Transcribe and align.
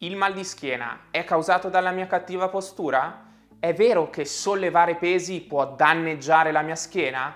Il 0.00 0.14
mal 0.14 0.34
di 0.34 0.44
schiena 0.44 1.06
è 1.10 1.24
causato 1.24 1.70
dalla 1.70 1.90
mia 1.90 2.06
cattiva 2.06 2.50
postura? 2.50 3.32
È 3.58 3.72
vero 3.72 4.10
che 4.10 4.26
sollevare 4.26 4.96
pesi 4.96 5.40
può 5.40 5.74
danneggiare 5.74 6.52
la 6.52 6.60
mia 6.60 6.74
schiena? 6.74 7.34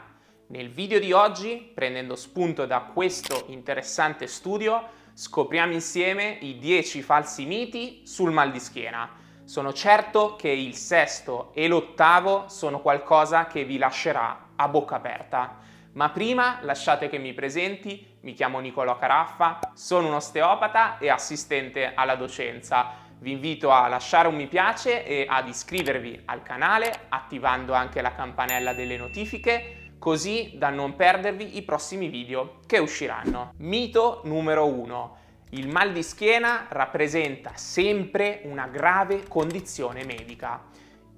Nel 0.49 0.69
video 0.69 0.99
di 0.99 1.11
oggi, 1.11 1.73
prendendo 1.75 2.17
spunto 2.17 2.67
da 2.67 2.81
questo 2.81 3.45
interessante 3.47 4.27
studio, 4.27 4.89
scopriamo 5.15 5.73
insieme 5.73 6.37
i 6.43 6.59
10 6.59 7.01
falsi 7.01 7.47
miti 7.47 8.03
sul 8.05 8.31
mal 8.31 8.51
di 8.51 8.61
schiena. 8.61 9.09
Sono 9.45 9.73
certo 9.73 10.37
che 10.37 10.51
il 10.51 10.75
sesto 10.75 11.53
e 11.55 11.67
l'ottavo 11.67 12.45
sono 12.49 12.83
qualcosa 12.83 13.47
che 13.47 13.65
vi 13.65 13.79
lascerà 13.79 14.49
a 14.57 14.69
bocca 14.69 14.97
aperta. 14.97 15.57
Ma 15.93 16.11
prima 16.11 16.59
lasciate 16.61 17.09
che 17.09 17.17
mi 17.17 17.33
presenti 17.33 18.10
mi 18.21 18.35
chiamo 18.35 18.59
Nicolò 18.59 18.99
Caraffa, 18.99 19.59
sono 19.75 20.09
un 20.09 20.15
osteopata 20.15 20.99
e 20.99 21.09
assistente 21.09 21.93
alla 21.95 22.17
docenza. 22.17 23.09
Vi 23.19 23.31
invito 23.31 23.71
a 23.71 23.89
lasciare 23.89 24.29
un 24.29 24.35
mi 24.35 24.47
piace 24.47 25.05
e 25.05 25.27
ad 25.29 25.49
iscrivervi 25.49 26.23
al 26.27 26.43
canale 26.43 27.07
attivando 27.09 27.73
anche 27.73 28.03
la 28.03 28.15
campanella 28.15 28.73
delle 28.75 28.97
notifiche 28.97 29.95
così 29.99 30.53
da 30.55 30.71
non 30.71 30.97
perdervi 30.97 31.57
i 31.57 31.63
prossimi 31.63 32.09
video 32.09 32.61
che 32.67 32.79
usciranno. 32.79 33.53
Mito 33.59 34.23
numero 34.25 34.67
1. 34.67 35.17
Il 35.51 35.69
mal 35.69 35.93
di 35.93 36.03
schiena 36.03 36.67
rappresenta 36.69 37.53
sempre 37.55 38.41
una 38.45 38.67
grave 38.67 39.29
condizione 39.29 40.05
medica. 40.05 40.63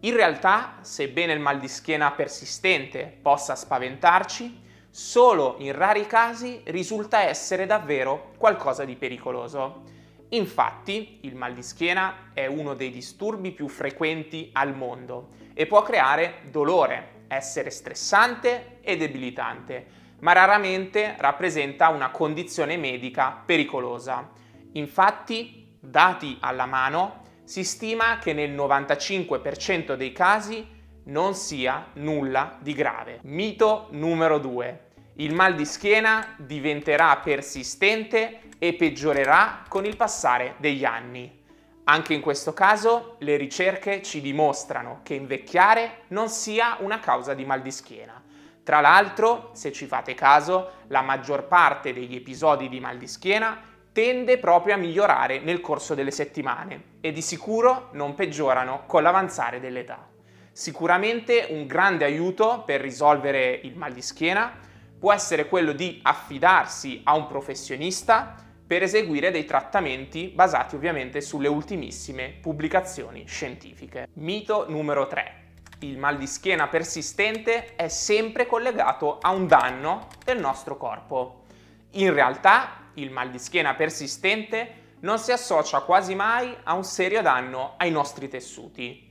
In 0.01 0.15
realtà, 0.15 0.79
sebbene 0.80 1.32
il 1.32 1.38
mal 1.38 1.60
di 1.60 1.69
schiena 1.69 2.10
persistente 2.10 3.19
possa 3.23 3.55
spaventarci, 3.55 4.60
solo 4.95 5.56
in 5.60 5.73
rari 5.73 6.06
casi 6.06 6.60
risulta 6.64 7.23
essere 7.23 7.64
davvero 7.64 8.32
qualcosa 8.37 8.84
di 8.84 8.95
pericoloso. 8.95 9.84
Infatti, 10.28 11.20
il 11.23 11.34
mal 11.34 11.55
di 11.55 11.62
schiena 11.62 12.30
è 12.34 12.45
uno 12.45 12.74
dei 12.74 12.91
disturbi 12.91 13.52
più 13.52 13.68
frequenti 13.68 14.51
al 14.52 14.77
mondo 14.77 15.30
e 15.54 15.66
può 15.66 15.82
creare 15.82 16.43
dolore, 16.51 17.24
essere 17.29 17.70
stressante 17.70 18.80
e 18.82 18.98
debilitante, 18.98 19.87
ma 20.20 20.32
raramente 20.32 21.15
rappresenta 21.18 21.88
una 21.88 22.10
condizione 22.10 22.76
medica 22.76 23.43
pericolosa. 23.46 24.30
Infatti, 24.73 25.74
dati 25.80 26.37
alla 26.40 26.66
mano, 26.66 27.23
si 27.45 27.65
stima 27.65 28.18
che 28.18 28.35
nel 28.35 28.52
95% 28.52 29.95
dei 29.95 30.13
casi 30.13 30.80
non 31.04 31.34
sia 31.34 31.88
nulla 31.95 32.56
di 32.60 32.74
grave. 32.74 33.20
Mito 33.22 33.88
numero 33.90 34.38
2. 34.38 34.90
Il 35.16 35.34
mal 35.34 35.54
di 35.54 35.64
schiena 35.64 36.34
diventerà 36.38 37.16
persistente 37.18 38.40
e 38.58 38.74
peggiorerà 38.74 39.64
con 39.68 39.84
il 39.84 39.96
passare 39.96 40.54
degli 40.58 40.84
anni. 40.84 41.40
Anche 41.84 42.14
in 42.14 42.20
questo 42.20 42.52
caso 42.52 43.16
le 43.18 43.36
ricerche 43.36 44.02
ci 44.02 44.20
dimostrano 44.20 45.00
che 45.02 45.14
invecchiare 45.14 46.04
non 46.08 46.28
sia 46.28 46.76
una 46.80 47.00
causa 47.00 47.34
di 47.34 47.45
mal 47.45 47.60
di 47.60 47.73
schiena. 47.73 48.23
Tra 48.62 48.80
l'altro, 48.80 49.50
se 49.54 49.73
ci 49.73 49.86
fate 49.86 50.14
caso, 50.14 50.74
la 50.86 51.02
maggior 51.02 51.48
parte 51.48 51.92
degli 51.92 52.14
episodi 52.14 52.68
di 52.68 52.78
mal 52.78 52.96
di 52.96 53.08
schiena 53.08 53.60
tende 53.92 54.38
proprio 54.38 54.74
a 54.74 54.78
migliorare 54.78 55.40
nel 55.40 55.60
corso 55.60 55.95
delle 55.95 56.12
settimane 56.12 56.84
e 57.00 57.10
di 57.10 57.20
sicuro 57.20 57.88
non 57.92 58.14
peggiorano 58.14 58.84
con 58.86 59.02
l'avanzare 59.02 59.58
dell'età. 59.58 60.12
Sicuramente 60.52 61.46
un 61.48 61.66
grande 61.66 62.04
aiuto 62.04 62.62
per 62.66 62.82
risolvere 62.82 63.58
il 63.62 63.74
mal 63.74 63.92
di 63.92 64.03
schiena 64.03 64.53
può 64.98 65.10
essere 65.10 65.48
quello 65.48 65.72
di 65.72 65.98
affidarsi 66.03 67.00
a 67.04 67.14
un 67.14 67.26
professionista 67.26 68.36
per 68.66 68.82
eseguire 68.82 69.30
dei 69.30 69.47
trattamenti 69.47 70.28
basati 70.28 70.75
ovviamente 70.75 71.22
sulle 71.22 71.48
ultimissime 71.48 72.34
pubblicazioni 72.41 73.26
scientifiche. 73.26 74.08
Mito 74.14 74.66
numero 74.69 75.06
3. 75.06 75.41
Il 75.80 75.97
mal 75.97 76.19
di 76.19 76.26
schiena 76.26 76.69
persistente 76.69 77.75
è 77.75 77.88
sempre 77.88 78.47
collegato 78.47 79.19
a 79.20 79.30
un 79.30 79.46
danno 79.46 80.08
del 80.22 80.38
nostro 80.38 80.76
corpo. 80.76 81.44
In 81.92 82.12
realtà 82.12 82.91
il 82.94 83.10
mal 83.10 83.30
di 83.30 83.38
schiena 83.38 83.74
persistente 83.74 84.80
non 85.00 85.18
si 85.18 85.32
associa 85.32 85.80
quasi 85.80 86.14
mai 86.14 86.54
a 86.62 86.74
un 86.74 86.84
serio 86.84 87.22
danno 87.22 87.74
ai 87.78 87.91
nostri 87.91 88.28
tessuti. 88.28 89.10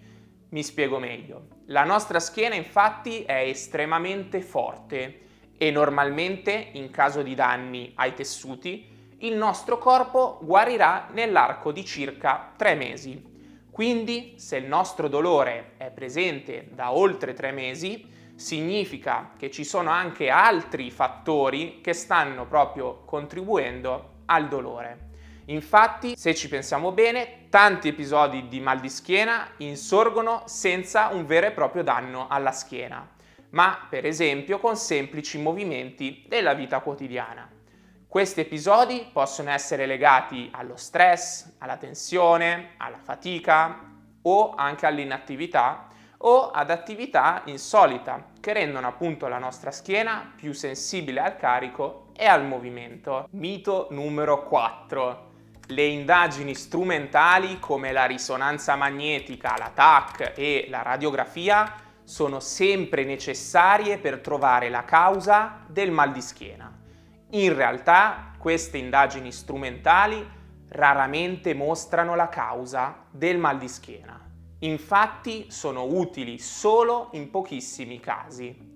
Mi 0.52 0.64
spiego 0.64 1.00
meglio. 1.00 1.48
La 1.68 1.86
nostra 1.86 2.20
schiena 2.20 2.56
infatti 2.56 3.24
è 3.24 3.44
estremamente 3.44 4.42
forte 4.42 5.22
e 5.58 5.72
normalmente 5.72 6.72
in 6.74 6.92
caso 6.92 7.22
di 7.22 7.36
danni 7.36 7.94
ai 7.96 8.14
tessuti 8.14 9.16
il 9.20 9.38
nostro 9.38 9.78
corpo 9.78 10.40
guarirà 10.42 11.08
nell'arco 11.14 11.72
di 11.72 11.86
circa 11.86 12.52
3 12.58 12.76
mesi. 12.76 13.24
Quindi 13.72 14.34
se 14.36 14.58
il 14.58 14.66
nostro 14.66 15.08
dolore 15.08 15.76
è 15.78 15.90
presente 15.90 16.68
da 16.74 16.92
oltre 16.92 17.32
3 17.32 17.52
mesi, 17.52 18.06
significa 18.36 19.32
che 19.38 19.50
ci 19.50 19.64
sono 19.64 19.90
anche 19.90 20.30
altri 20.30 20.92
fattori 20.92 21.80
che 21.80 21.94
stanno 21.94 22.46
proprio 22.46 23.04
contribuendo 23.06 24.24
al 24.26 24.50
dolore. 24.50 25.11
Infatti, 25.46 26.16
se 26.16 26.36
ci 26.36 26.48
pensiamo 26.48 26.92
bene, 26.92 27.48
tanti 27.50 27.88
episodi 27.88 28.48
di 28.48 28.60
mal 28.60 28.80
di 28.80 28.90
schiena 28.90 29.48
insorgono 29.58 30.44
senza 30.46 31.08
un 31.08 31.26
vero 31.26 31.48
e 31.48 31.52
proprio 31.52 31.84
danno 31.84 32.28
alla 32.30 32.52
schiena, 32.52 33.08
ma 33.50 33.88
per 33.90 34.06
esempio 34.06 34.60
con 34.60 34.78
semplici 34.78 35.40
movimenti 35.40 36.26
della 36.28 36.54
vita 36.54 36.80
quotidiana. 36.80 37.50
Questi 38.08 38.42
episodi 38.42 39.10
possono 39.12 39.52
essere 39.52 39.86
legati 39.86 40.50
allo 40.54 40.76
stress, 40.76 41.54
alla 41.60 41.78
tensione, 41.78 42.72
alla 42.78 43.00
fatica 43.00 43.90
o 44.24 44.54
anche 44.56 44.86
all'inattività 44.86 45.88
o 46.24 46.52
ad 46.52 46.70
attività 46.70 47.42
insolita 47.46 48.32
che 48.40 48.54
rendono 48.54 48.88
appunto 48.88 49.28
la 49.28 49.40
nostra 49.40 49.72
schiena 49.72 50.34
più 50.36 50.54
sensibile 50.54 51.20
al 51.20 51.38
carico 51.38 52.10
e 52.14 52.26
al 52.26 52.46
movimento. 52.46 53.28
Mito 53.32 53.88
numero 53.90 54.44
4 54.44 55.30
le 55.68 55.86
indagini 55.86 56.54
strumentali 56.54 57.60
come 57.60 57.92
la 57.92 58.06
risonanza 58.06 58.76
magnetica, 58.76 59.56
la 59.58 59.72
TAC 59.74 60.34
e 60.36 60.68
la 60.70 60.82
radiografia 60.82 61.74
sono 62.04 62.40
sempre 62.40 63.04
necessarie 63.04 63.98
per 63.98 64.20
trovare 64.20 64.70
la 64.70 64.84
causa 64.84 65.64
del 65.68 65.92
mal 65.92 66.12
di 66.12 66.22
schiena. 66.22 66.72
In 67.32 67.56
realtà 67.56 68.34
queste 68.38 68.78
indagini 68.78 69.32
strumentali 69.32 70.40
raramente 70.70 71.54
mostrano 71.54 72.16
la 72.16 72.28
causa 72.28 73.06
del 73.10 73.38
mal 73.38 73.58
di 73.58 73.68
schiena. 73.68 74.20
Infatti 74.60 75.50
sono 75.50 75.86
utili 75.86 76.38
solo 76.38 77.10
in 77.14 77.30
pochissimi 77.30 78.00
casi. 78.00 78.70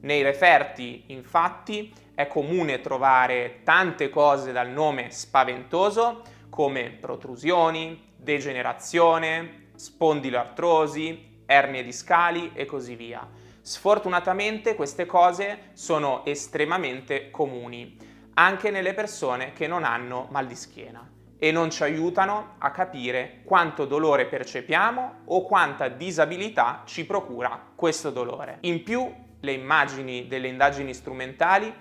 Nei 0.00 0.22
referti, 0.22 1.04
infatti, 1.08 1.92
è 2.14 2.26
comune 2.26 2.80
trovare 2.80 3.60
tante 3.64 4.10
cose 4.10 4.52
dal 4.52 4.68
nome 4.68 5.10
spaventoso 5.10 6.22
come 6.50 6.90
protrusioni, 6.90 8.10
degenerazione, 8.16 9.70
spondiloartrosi, 9.74 11.40
ernie 11.46 11.82
discali 11.82 12.52
e 12.54 12.66
così 12.66 12.94
via. 12.94 13.26
Sfortunatamente 13.60 14.74
queste 14.74 15.06
cose 15.06 15.70
sono 15.72 16.24
estremamente 16.24 17.30
comuni, 17.30 17.96
anche 18.34 18.70
nelle 18.70 18.92
persone 18.92 19.52
che 19.52 19.66
non 19.66 19.84
hanno 19.84 20.26
mal 20.30 20.46
di 20.46 20.56
schiena 20.56 21.08
e 21.38 21.50
non 21.50 21.70
ci 21.70 21.82
aiutano 21.82 22.54
a 22.58 22.70
capire 22.70 23.40
quanto 23.44 23.84
dolore 23.84 24.26
percepiamo 24.26 25.22
o 25.24 25.42
quanta 25.42 25.88
disabilità 25.88 26.82
ci 26.84 27.04
procura 27.04 27.70
questo 27.74 28.10
dolore. 28.10 28.58
In 28.60 28.82
più, 28.84 29.12
le 29.40 29.52
immagini 29.52 30.28
delle 30.28 30.46
indagini 30.46 30.94
strumentali 30.94 31.72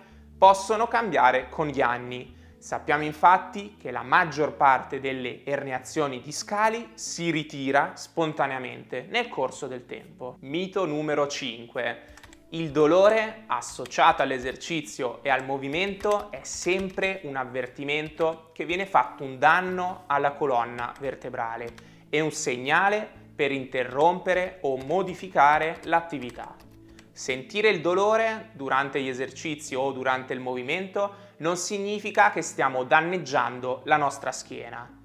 possono 0.42 0.88
cambiare 0.88 1.50
con 1.50 1.68
gli 1.68 1.82
anni 1.82 2.40
Sappiamo 2.58 3.04
infatti 3.04 3.76
che 3.80 3.90
la 3.90 4.04
maggior 4.04 4.54
parte 4.54 5.00
delle 5.00 5.44
erniazioni 5.44 6.22
discali 6.22 6.92
si 6.94 7.32
ritira 7.32 7.94
spontaneamente 7.96 9.08
nel 9.10 9.30
corso 9.30 9.66
del 9.66 9.88
tempo. 9.88 10.38
Mito 10.42 10.86
numero 10.86 11.28
5. 11.28 12.02
Il 12.50 12.70
dolore 12.70 13.46
associato 13.48 14.22
all'esercizio 14.22 15.24
e 15.24 15.30
al 15.30 15.44
movimento 15.44 16.30
è 16.30 16.42
sempre 16.44 17.22
un 17.24 17.36
avvertimento 17.36 18.52
che 18.54 18.66
viene 18.66 18.86
fatto 18.86 19.24
un 19.24 19.40
danno 19.40 20.04
alla 20.06 20.34
colonna 20.34 20.94
vertebrale 21.00 21.68
e 22.10 22.20
un 22.20 22.32
segnale 22.32 23.10
per 23.36 23.52
interrompere 23.52 24.60
o 24.62 24.78
modificare 24.78 25.80
l'attività. 25.86 26.71
Sentire 27.14 27.70
il 27.70 27.82
dolore 27.82 28.52
durante 28.54 29.02
gli 29.02 29.10
esercizi 29.10 29.76
o 29.76 29.92
durante 29.92 30.34
il 30.34 30.40
movimento 30.40 31.30
non 31.38 31.58
significa 31.58 32.32
che 32.32 32.42
stiamo 32.42 32.84
danneggiando 32.84 33.82
la 33.86 33.98
nostra 33.98 34.32
schiena. 34.32 35.00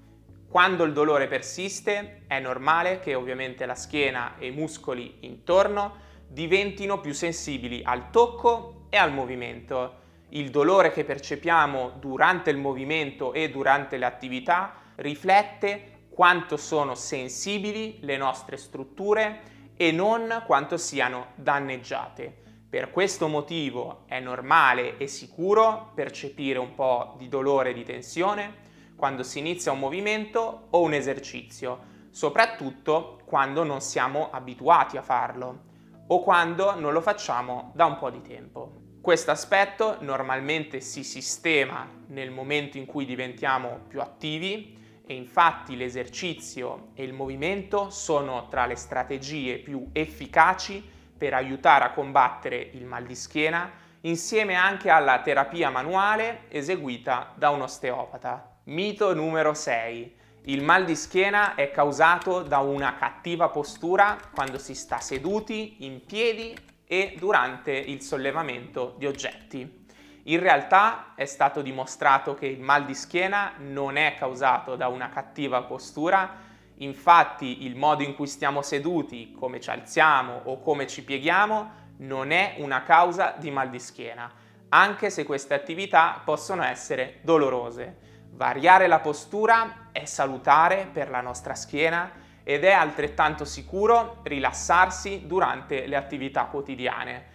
Quando 0.49 0.85
il 0.85 0.93
dolore 0.93 1.27
persiste 1.27 2.23
è 2.25 2.39
normale 2.39 2.99
che 2.99 3.13
ovviamente 3.13 3.65
la 3.65 3.75
schiena 3.75 4.37
e 4.37 4.47
i 4.47 4.51
muscoli 4.51 5.17
intorno 5.21 6.05
diventino 6.27 7.01
più 7.01 7.13
sensibili 7.13 7.81
al 7.83 8.09
tocco 8.09 8.85
e 8.89 8.95
al 8.95 9.11
movimento. 9.11 10.05
Il 10.29 10.49
dolore 10.49 10.91
che 10.91 11.03
percepiamo 11.03 11.97
durante 11.99 12.49
il 12.49 12.57
movimento 12.57 13.33
e 13.33 13.49
durante 13.49 13.97
le 13.97 14.05
attività 14.05 14.75
riflette 14.95 15.95
quanto 16.09 16.55
sono 16.55 16.95
sensibili 16.95 17.99
le 18.01 18.15
nostre 18.17 18.55
strutture 18.55 19.55
e 19.77 19.91
non 19.91 20.43
quanto 20.45 20.75
siano 20.75 21.27
danneggiate. 21.35 22.45
Per 22.69 22.91
questo 22.91 23.27
motivo 23.27 24.03
è 24.07 24.19
normale 24.19 24.97
e 24.97 25.07
sicuro 25.07 25.91
percepire 25.95 26.59
un 26.59 26.73
po' 26.73 27.15
di 27.17 27.29
dolore 27.29 27.69
e 27.69 27.73
di 27.73 27.83
tensione 27.83 28.65
quando 28.97 29.23
si 29.23 29.39
inizia 29.39 29.71
un 29.71 29.79
movimento 29.79 30.67
o 30.71 30.81
un 30.81 30.93
esercizio, 30.93 31.95
soprattutto 32.09 33.21
quando 33.25 33.63
non 33.63 33.79
siamo 33.79 34.29
abituati 34.31 34.97
a 34.97 35.03
farlo 35.03 35.65
o 36.07 36.21
quando 36.21 36.77
non 36.77 36.91
lo 36.91 37.01
facciamo 37.01 37.71
da 37.75 37.85
un 37.85 37.97
po' 37.97 38.09
di 38.09 38.21
tempo. 38.21 38.85
Questo 38.99 39.31
aspetto 39.31 39.97
normalmente 40.01 40.81
si 40.81 41.03
sistema 41.03 41.87
nel 42.07 42.31
momento 42.31 42.77
in 42.77 42.85
cui 42.85 43.05
diventiamo 43.05 43.81
più 43.87 44.01
attivi 44.01 44.76
e 45.07 45.15
infatti 45.15 45.75
l'esercizio 45.75 46.89
e 46.93 47.03
il 47.03 47.13
movimento 47.13 47.89
sono 47.89 48.47
tra 48.49 48.65
le 48.65 48.75
strategie 48.75 49.57
più 49.57 49.87
efficaci 49.93 50.83
per 51.17 51.33
aiutare 51.33 51.85
a 51.85 51.91
combattere 51.93 52.57
il 52.73 52.85
mal 52.85 53.05
di 53.05 53.15
schiena 53.15 53.71
insieme 54.01 54.53
anche 54.53 54.89
alla 54.89 55.19
terapia 55.21 55.69
manuale 55.69 56.43
eseguita 56.49 57.33
da 57.35 57.49
un 57.49 57.61
osteopata. 57.61 58.59
Mito 58.65 59.13
numero 59.13 59.53
6. 59.53 60.15
Il 60.43 60.63
mal 60.63 60.85
di 60.85 60.95
schiena 60.95 61.55
è 61.55 61.71
causato 61.71 62.41
da 62.41 62.59
una 62.59 62.95
cattiva 62.95 63.49
postura 63.49 64.17
quando 64.33 64.57
si 64.57 64.75
sta 64.75 64.99
seduti, 64.99 65.85
in 65.85 66.05
piedi 66.05 66.55
e 66.85 67.15
durante 67.17 67.71
il 67.71 68.01
sollevamento 68.01 68.95
di 68.97 69.05
oggetti. 69.05 69.85
In 70.27 70.41
realtà 70.41 71.13
è 71.15 71.23
stato 71.23 71.61
dimostrato 71.61 72.33
che 72.33 72.47
il 72.47 72.59
mal 72.59 72.83
di 72.83 72.93
schiena 72.93 73.53
non 73.59 73.95
è 73.95 74.15
causato 74.17 74.75
da 74.75 74.89
una 74.89 75.07
cattiva 75.07 75.63
postura, 75.63 76.35
infatti 76.79 77.65
il 77.65 77.77
modo 77.77 78.03
in 78.03 78.13
cui 78.13 78.27
stiamo 78.27 78.61
seduti, 78.61 79.31
come 79.31 79.61
ci 79.61 79.69
alziamo 79.69 80.41
o 80.43 80.59
come 80.59 80.85
ci 80.85 81.05
pieghiamo, 81.05 81.71
non 81.99 82.31
è 82.31 82.55
una 82.57 82.83
causa 82.83 83.35
di 83.37 83.51
mal 83.51 83.69
di 83.69 83.79
schiena, 83.79 84.29
anche 84.67 85.09
se 85.09 85.23
queste 85.23 85.53
attività 85.53 86.21
possono 86.25 86.61
essere 86.63 87.19
dolorose. 87.21 88.25
Variare 88.31 88.87
la 88.87 88.99
postura 88.99 89.87
è 89.93 90.03
salutare 90.03 90.89
per 90.91 91.09
la 91.09 91.21
nostra 91.21 91.55
schiena 91.55 92.11
ed 92.43 92.65
è 92.65 92.73
altrettanto 92.73 93.45
sicuro 93.45 94.19
rilassarsi 94.23 95.25
durante 95.25 95.87
le 95.87 95.95
attività 95.95 96.47
quotidiane 96.47 97.26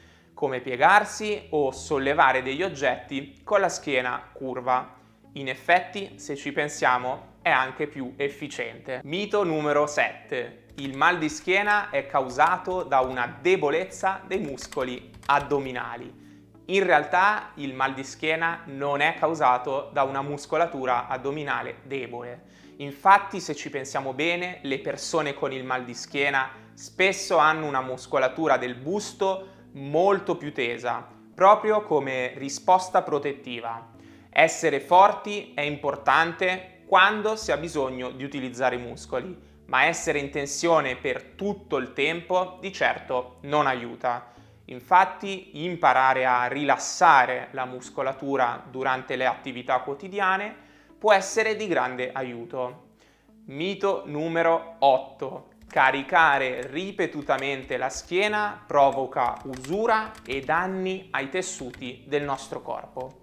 come 0.43 0.59
piegarsi 0.59 1.47
o 1.50 1.71
sollevare 1.71 2.43
degli 2.43 2.65
oggetti 2.65 3.43
con 3.44 3.61
la 3.61 3.69
schiena 3.69 4.21
curva. 4.33 4.97
In 5.35 5.49
effetti, 5.49 6.19
se 6.19 6.35
ci 6.35 6.50
pensiamo, 6.50 7.35
è 7.43 7.49
anche 7.49 7.87
più 7.87 8.15
efficiente. 8.17 9.03
Mito 9.05 9.44
numero 9.44 9.87
7. 9.87 10.65
Il 10.79 10.97
mal 10.97 11.19
di 11.19 11.29
schiena 11.29 11.91
è 11.91 12.06
causato 12.06 12.83
da 12.83 12.99
una 13.03 13.39
debolezza 13.41 14.21
dei 14.27 14.41
muscoli 14.41 15.12
addominali. 15.27 16.12
In 16.65 16.85
realtà 16.85 17.53
il 17.59 17.73
mal 17.73 17.94
di 17.94 18.03
schiena 18.03 18.62
non 18.65 19.00
è 19.00 19.15
causato 19.15 19.91
da 19.93 20.03
una 20.03 20.23
muscolatura 20.23 21.06
addominale 21.06 21.83
debole. 21.85 22.47
Infatti, 22.79 23.39
se 23.39 23.55
ci 23.55 23.71
pensiamo 23.71 24.12
bene, 24.12 24.59
le 24.62 24.81
persone 24.81 25.35
con 25.35 25.53
il 25.53 25.62
mal 25.62 25.85
di 25.85 25.94
schiena 25.94 26.50
spesso 26.75 27.37
hanno 27.37 27.67
una 27.67 27.81
muscolatura 27.81 28.56
del 28.56 28.75
busto 28.75 29.61
molto 29.72 30.36
più 30.36 30.52
tesa, 30.52 31.06
proprio 31.34 31.82
come 31.82 32.32
risposta 32.36 33.02
protettiva. 33.02 33.90
Essere 34.30 34.80
forti 34.80 35.52
è 35.54 35.60
importante 35.60 36.82
quando 36.86 37.36
si 37.36 37.52
ha 37.52 37.56
bisogno 37.56 38.10
di 38.10 38.24
utilizzare 38.24 38.76
i 38.76 38.80
muscoli, 38.80 39.50
ma 39.66 39.84
essere 39.84 40.19
in 40.19 40.30
tensione 40.30 40.96
per 40.96 41.22
tutto 41.34 41.78
il 41.78 41.92
tempo 41.92 42.58
di 42.60 42.72
certo 42.72 43.38
non 43.42 43.66
aiuta. 43.66 44.30
Infatti 44.66 45.64
imparare 45.64 46.24
a 46.24 46.46
rilassare 46.46 47.48
la 47.52 47.64
muscolatura 47.64 48.62
durante 48.70 49.16
le 49.16 49.26
attività 49.26 49.80
quotidiane 49.80 50.54
può 50.98 51.12
essere 51.12 51.56
di 51.56 51.66
grande 51.66 52.12
aiuto. 52.12 52.90
Mito 53.46 54.02
numero 54.06 54.76
8. 54.78 55.51
Caricare 55.72 56.66
ripetutamente 56.66 57.78
la 57.78 57.88
schiena 57.88 58.62
provoca 58.66 59.38
usura 59.44 60.12
e 60.22 60.42
danni 60.42 61.08
ai 61.12 61.30
tessuti 61.30 62.04
del 62.06 62.24
nostro 62.24 62.60
corpo. 62.60 63.20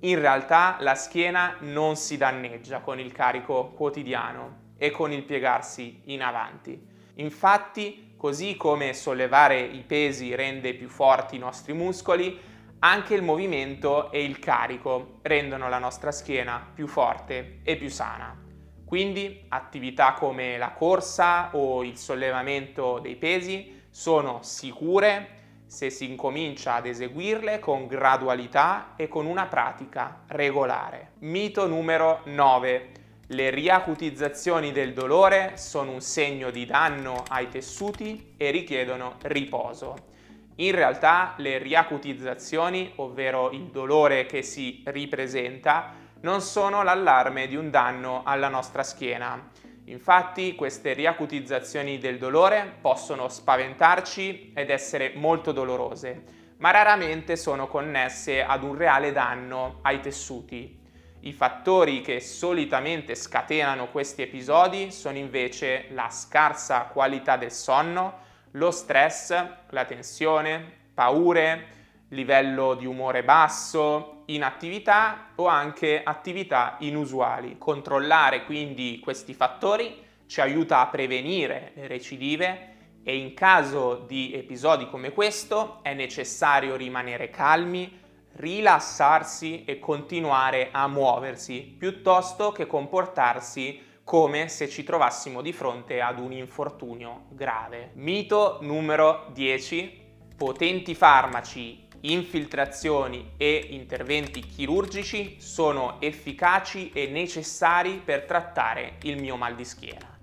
In 0.00 0.18
realtà 0.18 0.78
la 0.80 0.96
schiena 0.96 1.58
non 1.60 1.94
si 1.94 2.16
danneggia 2.16 2.80
con 2.80 2.98
il 2.98 3.12
carico 3.12 3.68
quotidiano 3.68 4.72
e 4.76 4.90
con 4.90 5.12
il 5.12 5.22
piegarsi 5.22 6.00
in 6.06 6.24
avanti. 6.24 6.84
Infatti, 7.14 8.14
così 8.16 8.56
come 8.56 8.92
sollevare 8.92 9.60
i 9.60 9.84
pesi 9.86 10.34
rende 10.34 10.74
più 10.74 10.88
forti 10.88 11.36
i 11.36 11.38
nostri 11.38 11.72
muscoli, 11.72 12.36
anche 12.80 13.14
il 13.14 13.22
movimento 13.22 14.10
e 14.10 14.24
il 14.24 14.40
carico 14.40 15.20
rendono 15.22 15.68
la 15.68 15.78
nostra 15.78 16.10
schiena 16.10 16.68
più 16.74 16.88
forte 16.88 17.60
e 17.62 17.76
più 17.76 17.90
sana. 17.90 18.45
Quindi 18.86 19.46
attività 19.48 20.12
come 20.12 20.56
la 20.56 20.70
corsa 20.70 21.50
o 21.56 21.82
il 21.82 21.96
sollevamento 21.96 23.00
dei 23.00 23.16
pesi 23.16 23.82
sono 23.90 24.38
sicure 24.42 25.34
se 25.66 25.90
si 25.90 26.08
incomincia 26.08 26.74
ad 26.74 26.86
eseguirle 26.86 27.58
con 27.58 27.88
gradualità 27.88 28.92
e 28.94 29.08
con 29.08 29.26
una 29.26 29.46
pratica 29.46 30.22
regolare. 30.28 31.14
Mito 31.18 31.66
numero 31.66 32.20
9. 32.26 32.90
Le 33.26 33.50
riacutizzazioni 33.50 34.70
del 34.70 34.92
dolore 34.92 35.56
sono 35.56 35.90
un 35.90 36.00
segno 36.00 36.50
di 36.50 36.64
danno 36.64 37.24
ai 37.26 37.48
tessuti 37.48 38.34
e 38.36 38.52
richiedono 38.52 39.16
riposo. 39.22 40.14
In 40.58 40.72
realtà 40.72 41.34
le 41.38 41.58
riacutizzazioni, 41.58 42.92
ovvero 42.96 43.50
il 43.50 43.64
dolore 43.64 44.26
che 44.26 44.42
si 44.42 44.82
ripresenta, 44.86 45.92
non 46.20 46.40
sono 46.40 46.82
l'allarme 46.82 47.46
di 47.46 47.56
un 47.56 47.70
danno 47.70 48.22
alla 48.24 48.48
nostra 48.48 48.82
schiena. 48.82 49.50
Infatti 49.84 50.54
queste 50.54 50.94
riacutizzazioni 50.94 51.98
del 51.98 52.18
dolore 52.18 52.78
possono 52.80 53.28
spaventarci 53.28 54.52
ed 54.54 54.70
essere 54.70 55.12
molto 55.14 55.52
dolorose, 55.52 56.24
ma 56.58 56.70
raramente 56.70 57.36
sono 57.36 57.68
connesse 57.68 58.42
ad 58.42 58.64
un 58.64 58.76
reale 58.76 59.12
danno 59.12 59.78
ai 59.82 60.00
tessuti. 60.00 60.76
I 61.20 61.32
fattori 61.32 62.00
che 62.00 62.20
solitamente 62.20 63.14
scatenano 63.14 63.88
questi 63.88 64.22
episodi 64.22 64.90
sono 64.90 65.18
invece 65.18 65.86
la 65.90 66.08
scarsa 66.10 66.82
qualità 66.92 67.36
del 67.36 67.52
sonno, 67.52 68.24
lo 68.52 68.70
stress, 68.70 69.46
la 69.70 69.84
tensione, 69.84 70.84
paure, 70.94 71.75
livello 72.08 72.74
di 72.74 72.86
umore 72.86 73.24
basso, 73.24 74.22
inattività 74.26 75.32
o 75.36 75.46
anche 75.46 76.02
attività 76.02 76.76
inusuali. 76.80 77.56
Controllare 77.58 78.44
quindi 78.44 79.00
questi 79.02 79.34
fattori 79.34 80.04
ci 80.26 80.40
aiuta 80.40 80.80
a 80.80 80.86
prevenire 80.86 81.72
le 81.74 81.86
recidive 81.86 82.74
e 83.02 83.16
in 83.16 83.34
caso 83.34 84.04
di 84.06 84.32
episodi 84.34 84.88
come 84.88 85.12
questo 85.12 85.78
è 85.82 85.94
necessario 85.94 86.74
rimanere 86.74 87.30
calmi, 87.30 88.00
rilassarsi 88.32 89.64
e 89.64 89.78
continuare 89.78 90.68
a 90.72 90.88
muoversi 90.88 91.74
piuttosto 91.78 92.52
che 92.52 92.66
comportarsi 92.66 93.80
come 94.02 94.48
se 94.48 94.68
ci 94.68 94.84
trovassimo 94.84 95.40
di 95.40 95.52
fronte 95.52 96.00
ad 96.00 96.18
un 96.18 96.32
infortunio 96.32 97.26
grave. 97.30 97.90
Mito 97.94 98.58
numero 98.60 99.26
10. 99.32 100.04
Potenti 100.36 100.94
farmaci 100.94 101.85
infiltrazioni 102.00 103.32
e 103.36 103.68
interventi 103.70 104.40
chirurgici 104.40 105.36
sono 105.38 106.00
efficaci 106.00 106.90
e 106.92 107.06
necessari 107.06 108.00
per 108.04 108.24
trattare 108.24 108.96
il 109.02 109.20
mio 109.20 109.36
mal 109.36 109.54
di 109.54 109.64
schiena. 109.64 110.18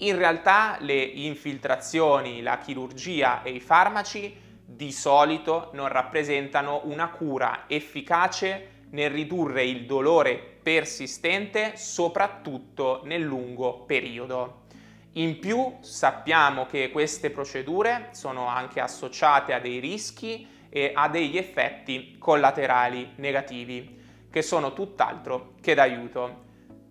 In 0.00 0.16
realtà 0.16 0.76
le 0.80 1.00
infiltrazioni, 1.00 2.42
la 2.42 2.58
chirurgia 2.58 3.42
e 3.42 3.50
i 3.50 3.60
farmaci 3.60 4.44
di 4.64 4.92
solito 4.92 5.70
non 5.72 5.88
rappresentano 5.88 6.82
una 6.84 7.08
cura 7.08 7.64
efficace 7.66 8.84
nel 8.90 9.10
ridurre 9.10 9.64
il 9.64 9.86
dolore 9.86 10.36
persistente 10.62 11.76
soprattutto 11.76 13.00
nel 13.04 13.22
lungo 13.22 13.84
periodo. 13.84 14.64
In 15.12 15.38
più 15.38 15.76
sappiamo 15.80 16.66
che 16.66 16.90
queste 16.90 17.30
procedure 17.30 18.08
sono 18.10 18.48
anche 18.48 18.80
associate 18.80 19.54
a 19.54 19.60
dei 19.60 19.78
rischi 19.78 20.46
e 20.68 20.92
ha 20.94 21.08
degli 21.08 21.36
effetti 21.36 22.16
collaterali 22.18 23.12
negativi 23.16 24.28
che 24.30 24.42
sono 24.42 24.72
tutt'altro 24.72 25.54
che 25.60 25.74
d'aiuto. 25.74 26.44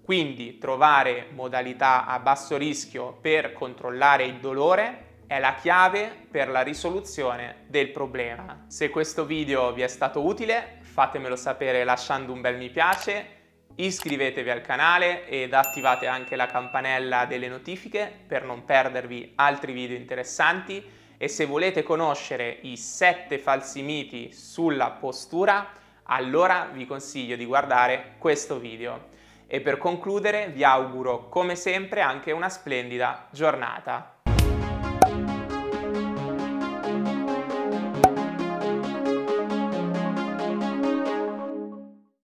Quindi 0.04 0.58
trovare 0.58 1.28
modalità 1.32 2.06
a 2.06 2.20
basso 2.20 2.58
rischio 2.58 3.18
per 3.20 3.54
controllare 3.54 4.26
il 4.26 4.40
dolore 4.40 5.04
è 5.28 5.40
la 5.40 5.56
chiave 5.56 6.28
per 6.30 6.50
la 6.50 6.62
risoluzione 6.62 7.66
del 7.68 7.90
problema. 7.90 8.66
Se 8.68 8.90
questo 8.90 9.26
video 9.26 9.74
vi 9.74 9.82
è 9.82 9.88
stato 9.88 10.24
utile 10.24 10.80
fatemelo 10.82 11.36
sapere 11.36 11.84
lasciando 11.84 12.32
un 12.32 12.42
bel 12.42 12.58
mi 12.58 12.70
piace 12.70 13.36
Iscrivetevi 13.78 14.50
al 14.50 14.62
canale 14.62 15.28
ed 15.28 15.54
attivate 15.54 16.08
anche 16.08 16.38
la 16.38 16.46
campanella 16.46 17.26
delle 17.26 17.50
notifiche 17.50 18.10
per 18.26 18.46
non 18.46 18.64
perdervi 18.64 19.34
altri 19.36 19.74
video 19.74 19.98
interessanti 19.98 20.82
e 21.18 21.28
se 21.28 21.46
volete 21.46 21.84
conoscere 21.84 22.60
i 22.62 22.78
7 22.78 23.38
falsi 23.38 23.82
miti 23.82 24.32
sulla 24.32 24.92
postura, 24.92 25.68
allora 26.04 26.70
vi 26.72 26.86
consiglio 26.86 27.36
di 27.36 27.46
guardare 27.46 28.16
questo 28.18 28.60
video. 28.60 29.14
E 29.48 29.62
per 29.62 29.78
concludere 29.78 30.50
vi 30.50 30.64
auguro 30.64 31.30
come 31.30 31.56
sempre 31.56 32.02
anche 32.02 32.32
una 32.32 32.50
splendida 32.50 33.28
giornata. 33.32 34.15